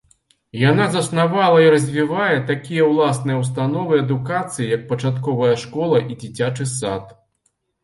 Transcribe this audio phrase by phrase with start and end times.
[0.69, 7.17] Яна заснавала і развівае такія ўласныя ўстановы адукацыі, як пачатковая школа і дзіцячы сад.